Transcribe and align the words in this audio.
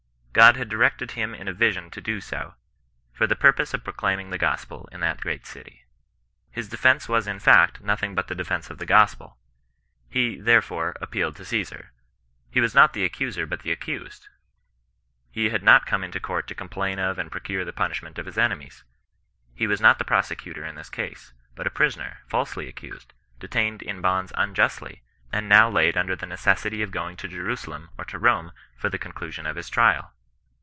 God 0.33 0.55
had 0.55 0.69
directed 0.69 1.11
him 1.11 1.35
in 1.35 1.49
a 1.49 1.53
vision 1.53 1.89
to 1.91 1.99
do 1.99 2.21
so, 2.21 2.55
for 3.11 3.27
the 3.27 3.35
purpose 3.35 3.73
of 3.73 3.83
proclaiming 3.83 4.29
the 4.29 4.37
gospel 4.37 4.87
in 4.93 5.01
that 5.01 5.19
great 5.19 5.45
city. 5.45 5.83
His 6.49 6.69
defence 6.69 7.09
was 7.09 7.27
in 7.27 7.37
fact 7.37 7.81
no 7.81 7.97
thing 7.97 8.15
but 8.15 8.29
the 8.29 8.33
defence 8.33 8.69
of 8.69 8.77
the 8.77 8.85
gospel. 8.85 9.37
He, 10.09 10.39
therefore, 10.39 10.95
ap 11.01 11.11
pealed 11.11 11.35
to 11.35 11.41
OsBsar. 11.43 11.87
He 12.49 12.61
was 12.61 12.73
not 12.73 12.93
the 12.93 13.03
accuser 13.03 13.45
but 13.45 13.63
the 13.63 13.73
accused. 13.73 14.29
H^ 15.35 15.51
had 15.51 15.63
not 15.63 15.85
come 15.85 16.01
into 16.01 16.17
court 16.21 16.47
to 16.47 16.55
complain 16.55 16.97
of 16.97 17.19
and 17.19 17.29
procure 17.29 17.65
the 17.65 17.73
punishment 17.73 18.17
of 18.17 18.25
his 18.25 18.37
enemies. 18.37 18.85
He 19.53 19.67
was 19.67 19.81
not 19.81 19.97
the 19.97 20.05
pro 20.05 20.19
secutor 20.19 20.65
in 20.65 20.75
this 20.75 20.89
case; 20.89 21.33
but 21.55 21.67
a 21.67 21.69
prisoner, 21.69 22.19
falsely 22.25 22.69
accused, 22.69 23.11
detained 23.41 23.81
in 23.81 23.99
bonds 23.99 24.31
unjustly, 24.37 25.03
and 25.33 25.49
now 25.49 25.69
laid 25.69 25.97
under 25.97 26.15
the 26.15 26.25
neces 26.25 26.59
sity 26.71 26.81
of 26.81 26.91
going 26.91 27.17
to 27.17 27.27
Jerusalem 27.27 27.89
or 27.97 28.05
to 28.05 28.17
Rome 28.17 28.53
for 28.77 28.87
the 28.89 28.97
conclusion 28.97 29.45
of 29.45 29.57
his 29.57 29.69
trial. 29.69 30.13